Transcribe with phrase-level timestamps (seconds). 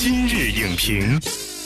[0.00, 1.18] 今日影评，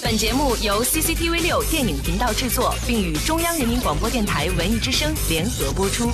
[0.02, 6.11] 本节目由 CCTV 六电影频道制作，并与中央人民广播电台文艺之声联合播出。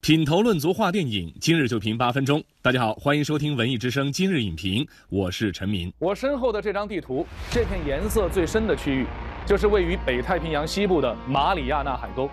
[0.00, 2.40] 品头论足话电影，今日就评八分钟。
[2.62, 5.92] 大家好，欢迎收听文艺之声今日影评，我是陈明。
[5.98, 9.06] 我身后的这张地图，这片颜色最深的区域，
[9.44, 12.30] 就是位于北太平洋西部的马里亚纳海沟。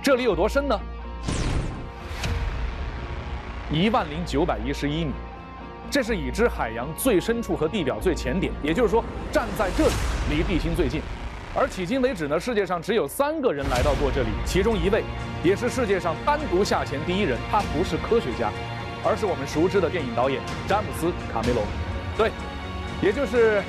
[0.00, 0.78] 这里有多深呢？
[3.72, 5.10] 一万零九百一十一米，
[5.92, 9.92] 这是已知海洋最深处和地表最浅点，也就是说，站在这里
[10.30, 11.02] 离地心最近。
[11.54, 15.04] 而迄今为止呢，世界上只有三个人来到过这里，其中一位
[15.44, 17.36] 也是世界上单独下潜第一人。
[17.50, 18.50] 他不是科学家，
[19.04, 21.62] 而是我们熟知的电影导演詹姆斯·卡梅隆。
[22.16, 22.30] 对，
[23.02, 23.58] 也就是《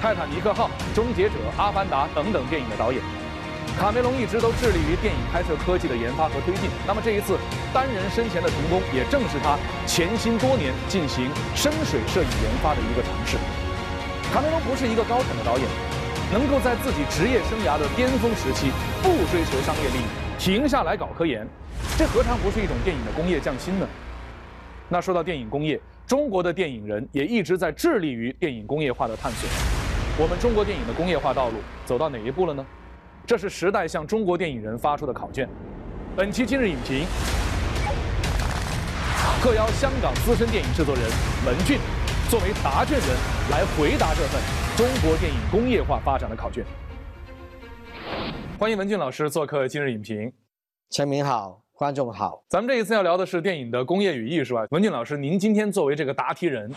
[0.00, 3.02] 泰坦尼克号》《终结者》《阿凡达》等等电影的导演。
[3.78, 6.70] 卡梅隆一直都致力于电影拍摄科技的研发和推进。
[6.86, 7.36] 那么这一次
[7.72, 13.36] 单人深潜的成功，也正是他潜心多年进行深水摄影研发的一个尝试。
[14.32, 15.66] 卡梅隆不是一个高产的导演，
[16.32, 18.70] 能够在自己职业生涯的巅峰时期
[19.02, 20.06] 不追求商业利益，
[20.38, 21.46] 停下来搞科研，
[21.98, 23.86] 这何尝不是一种电影的工业匠心呢？
[24.88, 29.48] 那说到电影工业，中国的电影人也一直在致力于电影工业化的探索。
[30.16, 32.64] 我们中国电影的工业化道路走到哪一步了呢？
[33.26, 35.48] 这是时代向中国电影人发出的考卷。
[36.14, 37.06] 本期今日影评
[39.40, 41.04] 特邀香港资深电影制作人
[41.46, 41.78] 文俊，
[42.28, 43.08] 作为答卷人
[43.50, 44.40] 来回答这份
[44.76, 46.64] 中国电影工业化发展的考卷。
[48.58, 50.32] 欢迎文俊老师做客今日影评。
[50.90, 51.63] 陈明好。
[51.76, 54.64] 观众好，咱们这一次要聊的是电影的工业与艺术啊。
[54.70, 56.70] 文俊老师，您今天作为这个答题人，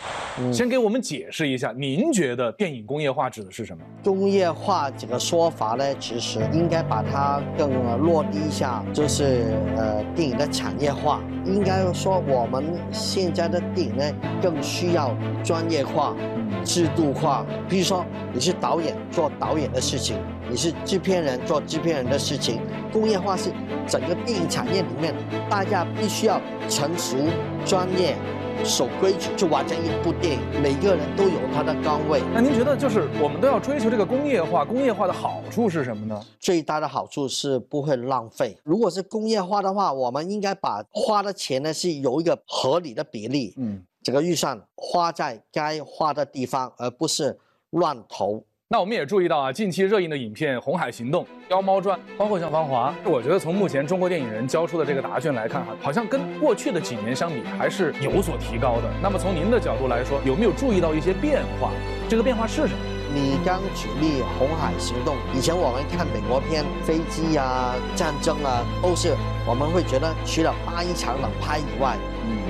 [0.52, 3.84] 先给我们解释一下，您觉得电影工业化指的是什么？
[4.02, 11.22] 工业化这个说法呢，其实应该把它更落地一下，就是呃，电影的产业化。
[11.44, 14.04] 应该说，我们现在的电影呢，
[14.42, 16.16] 更需要专业化、
[16.64, 17.46] 制度化。
[17.68, 20.18] 比如说，你是导演做导演的事情，
[20.50, 22.60] 你是制片人做制片人的事情。
[22.92, 23.50] 工业化是
[23.86, 24.84] 整个电影产业。
[24.88, 25.14] 里面
[25.48, 27.16] 大家必须要成熟、
[27.64, 28.16] 专业、
[28.64, 30.40] 守规矩，去完成一部电影。
[30.62, 32.22] 每个人都有他的岗位。
[32.34, 34.64] 那您觉得，就是我们都要追求这个工业化？
[34.64, 36.20] 工业化的好处是什么呢？
[36.40, 38.56] 最大的好处是不会浪费。
[38.64, 43.54] 如果是工业化的话，我们应该把花的钱呢是有一个合理的比例。
[43.56, 47.38] 嗯，这个预算花在该花的地方，而不是
[47.70, 48.42] 乱投。
[48.70, 58.90] 那我们也注意到啊，近期热映的影片《红海行动》《妖猫传》，包括像《芳华》，我觉得从目前中国电影人交出的这个答卷来看，哈，好像跟过去的几年相比还是有所提高的。
[59.02, 61.72] 那么从您的角度来说，有没有注意到一些变化？
[62.10, 62.97] 这个变化是什么？
[63.18, 71.96] 你刚举例《红海行动》，以前我们看美国片，飞机啊、战争啊，都是我们会觉得除了八一厂能拍以外。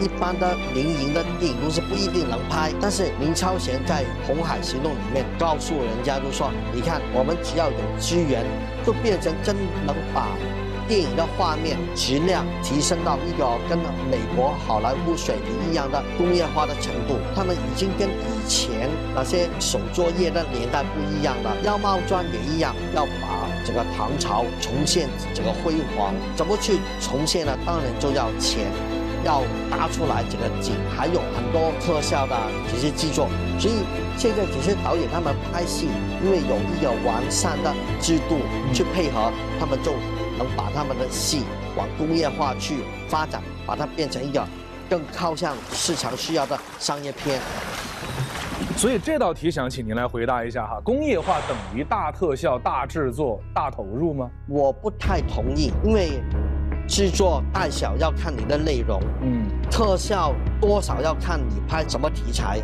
[0.00, 8.44] 一般的民营的电影公司不一定能拍，但是林超贤在《红海行动》里面告诉人家，就说：你看，我们只要有资源，
[8.84, 10.28] 就变成真能把
[10.88, 13.78] 电影的画面质量提升到一个跟
[14.10, 17.18] 美国好莱坞水平一样的工业化的程度。
[17.36, 21.54] 他们已经跟以前那些手作业的年代不一样了。
[21.64, 26.14] 《妖猫传》也一样，要把这个唐朝重现这个辉煌。
[26.34, 27.56] 怎么去重现呢？
[27.66, 28.72] 当然就要钱。
[29.24, 32.36] 要搭出来这个景，还有很多特效的
[32.70, 33.28] 这些制作，
[33.58, 33.74] 所以
[34.16, 35.88] 现在这些导演他们拍戏，
[36.24, 38.38] 因为有一个完善的制度
[38.72, 39.90] 去配合，他们就
[40.38, 41.42] 能把他们的戏
[41.76, 42.76] 往工业化去
[43.08, 44.42] 发展，把它变成一个
[44.88, 47.40] 更靠向市场需要的商业片。
[48.76, 54.30] 所以这道题想请您来回答一下哈，工业化等于大特效、大制作、大投入吗？
[54.48, 56.22] 我不太同意，因为。
[56.90, 62.62] 制作大小要看你的内容，嗯，特效多少要看你拍什么题材，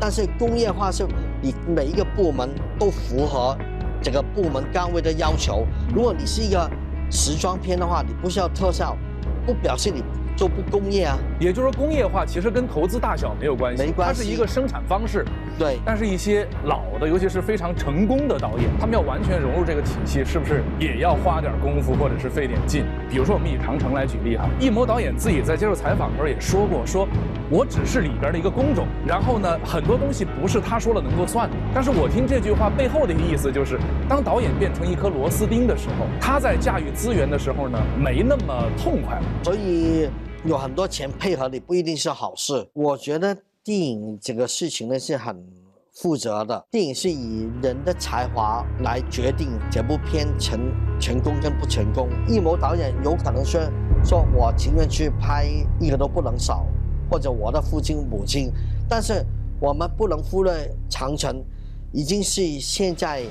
[0.00, 1.06] 但是工业化是
[1.42, 2.48] 你每一个部门
[2.78, 3.54] 都符合
[4.02, 5.66] 整个部门岗位的要求。
[5.94, 6.66] 如果你是一个
[7.10, 8.96] 时装片的话，你不需要特效，
[9.44, 10.02] 不表现你。
[10.36, 15.24] 就不工业啊，也就是说工业化其实跟投资大小没有关系，没关系，它是一个生产方式。
[15.58, 22.84] 对，但是一些老的，尤其是非常成功的导演，他们要完全融入这个体系，是不是也要花点功夫或者是费点劲？
[23.08, 27.08] 比如说我们以长城来举例哈，易谋导演自己在接受采访的时候也说过，说
[27.48, 31.56] 我只是里边的一个工种，然后呢，很多东西不是他说了能够算的。
[31.74, 39.24] 但是我听这句话背后的一个意思就是，当导演变成一颗螺丝钉的时候，他在驾驭资源的时候呢，没那么痛快了。
[39.42, 40.10] 所以。
[40.46, 42.68] 有很多钱配合你不一定是好事。
[42.72, 45.44] 我觉得电影这个事情呢是很
[45.92, 46.64] 负责的。
[46.70, 50.60] 电影是以人的才华来决定这部片成
[51.00, 52.08] 成功跟不成功。
[52.28, 53.60] 艺谋导演有可能说
[54.04, 55.48] 说我情愿去拍
[55.80, 56.64] 一个都不能少，
[57.10, 58.52] 或者我的父亲母亲，
[58.88, 59.26] 但是
[59.58, 61.42] 我们不能忽略长城，
[61.90, 63.24] 已经是现在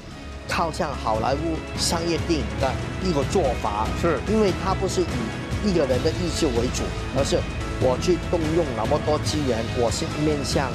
[0.49, 1.37] 靠向好莱坞
[1.77, 2.69] 商业电影的
[3.05, 3.87] 一个做法。
[4.01, 5.05] 是因为它不是以
[5.65, 6.83] 一个人的意志为主，
[7.17, 7.39] 而是
[7.81, 10.71] 我去动用那么多资源，我是面向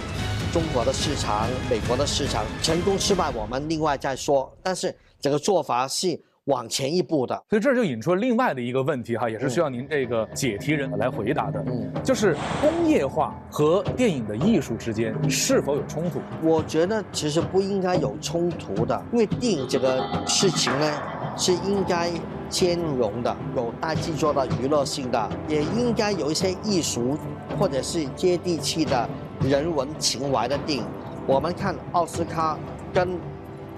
[0.52, 4.52] 中国的市场、美国的市场，成功失败我们另外再说。
[4.64, 7.34] 但是这个做法是往前一步的。
[7.48, 16.20] 所以这就引出了另外的一个问题哈，也是需要您这个解题人来回答的，嗯，就是工业化和电影的艺术之间是否有冲突？
[16.42, 20.92] 我觉得其实不应该有冲突的，因为电影这个事情呢
[21.36, 22.10] 是应该
[22.48, 27.16] 兼容的，有大制作的娱乐性的，也应该有一些艺术
[27.58, 29.08] 或者是接地气的
[29.40, 30.84] 人文情怀的电影。
[31.26, 32.58] 我们看奥斯卡
[32.92, 33.16] 跟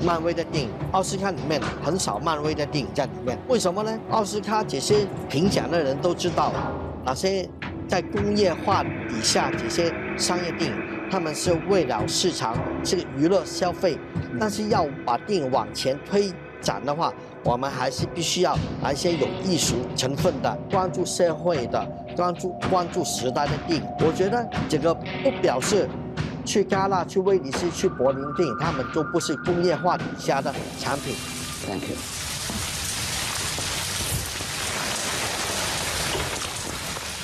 [0.00, 3.98] 漫威的电影，奥斯卡里面很少漫威的电影在里面，为什么呢？
[4.10, 6.52] 奥斯卡这些评奖的人都知道，
[7.04, 7.48] 哪些
[7.88, 10.76] 在工业化底下这些商业电影，
[11.10, 13.98] 他们是为了市场这个娱乐消费，
[14.40, 17.12] 但是要把电影往前推展的话，
[17.44, 21.84] 我们还是必须要来一些有艺术成分的、关注社会的、
[22.16, 23.86] 关注关注时代的电影。
[23.98, 25.88] 我觉得这个不表示
[26.44, 31.14] 去戛纳、去威尼斯、去柏林电影，他们都不是工业化底下的产品。
[31.66, 31.96] Thank you.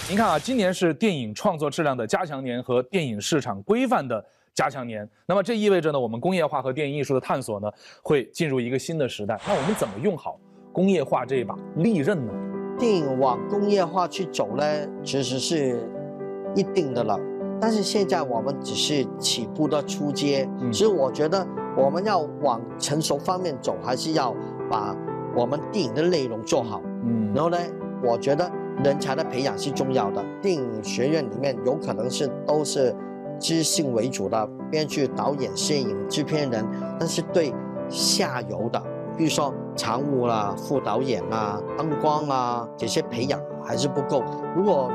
[0.09, 4.25] 您看啊，今年是电影创作质量的加强年和电影市场规范的
[4.55, 5.07] 加强年。
[5.27, 7.71] 那么这意味着呢，我们工业化和电影艺术的探索呢，
[8.03, 9.39] 会进入一个新的时代。
[9.47, 10.41] 那我们怎么用好
[10.73, 12.33] 工业化这一把利刃呢？
[12.79, 14.65] 电影往工业化去走呢，
[15.05, 15.79] 其实是
[16.57, 17.19] 一定的了。
[17.61, 21.47] 但是现在我们只是起步的初阶，嗯所以我觉得
[21.77, 24.35] 我们要往成熟方面走，还是要
[24.71, 24.95] 把
[25.35, 26.81] 我们电影的内容做好。
[27.05, 27.59] 嗯然后呢，
[28.03, 28.51] 我觉得
[28.85, 30.25] 人才的培养是重要的。
[30.41, 32.95] 电影学院里面有可能是都是
[33.41, 36.65] 知性为主的编剧、导演、摄影、制片人，
[36.99, 37.53] 但是对
[37.89, 38.81] 下游的，
[39.17, 44.23] 比如说常务啦、副导演啊、灯光啊这些培养还是不够。
[44.57, 44.91] 如果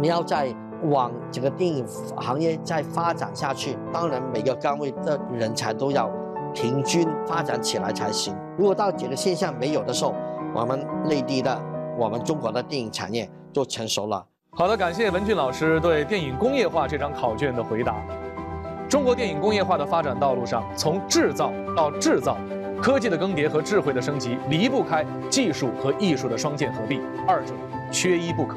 [0.00, 0.54] 你要再
[0.84, 1.84] 往整个电影
[2.16, 6.10] 行业再发展下去，当然每个岗位的人才都要
[6.54, 8.34] 平均发展起来才行。
[8.56, 10.14] 如果到这个现象没有的时候，
[10.54, 11.60] 我们内地的、
[11.98, 14.24] 我们中国的电影产业就成熟了。
[14.52, 17.94] 好的，感谢文俊老师对电影工业化这张考卷的回答。
[18.88, 22.36] 中国电影工业化的发展道路上，从制造到制造，
[22.82, 27.54] 科技的更迭和智慧的升级离不开技术和艺术的双剑合璧，二者
[27.92, 28.56] 缺一不可。